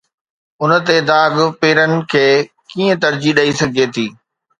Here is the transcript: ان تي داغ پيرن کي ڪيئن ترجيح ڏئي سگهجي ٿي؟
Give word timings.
ان 0.61 0.71
تي 0.87 0.95
داغ 1.09 1.33
پيرن 1.59 1.93
کي 2.11 2.25
ڪيئن 2.69 2.91
ترجيح 3.03 3.33
ڏئي 3.37 3.51
سگهجي 3.59 3.85
ٿي؟ 3.93 4.05